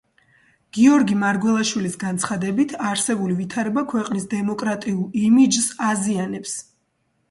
გიორგი 0.77 1.17
მარგველაშვილის 1.23 1.99
განცხადებით, 2.05 2.75
არსებული 2.95 3.39
ვითარება 3.45 3.87
ქვეყნის 3.95 4.29
დემოკრატიულ 4.35 5.09
იმიჯს 5.27 5.75
აზიანებს. 5.95 6.63